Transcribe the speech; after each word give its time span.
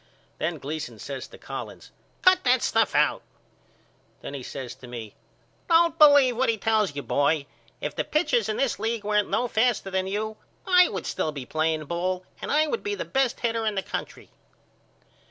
Then 0.39 0.57
Gleason 0.57 0.97
says 0.97 1.27
to 1.27 1.37
Collins 1.37 1.91
Cut 2.23 2.43
that 2.43 2.63
stuff 2.63 2.95
out. 2.95 3.21
Then 4.21 4.33
he 4.33 4.41
says 4.41 4.73
to 4.73 4.87
me 4.87 5.13
Don't 5.69 5.99
believe 5.99 6.35
what 6.37 6.49
he 6.49 6.57
tells 6.57 6.95
you 6.95 7.03
boy. 7.03 7.45
If 7.81 7.93
the 7.95 8.03
pitchers 8.03 8.49
in 8.49 8.57
this 8.57 8.79
league 8.79 9.03
weren't 9.03 9.29
no 9.29 9.47
faster 9.47 9.91
than 9.91 10.07
you 10.07 10.37
I 10.65 10.89
would 10.89 11.05
still 11.05 11.31
be 11.31 11.45
playing 11.45 11.85
ball 11.85 12.25
and 12.41 12.51
I 12.51 12.65
would 12.65 12.81
be 12.81 12.95
the 12.95 13.05
best 13.05 13.41
hitter 13.41 13.63
in 13.63 13.75
the 13.75 13.83
country. 13.83 14.29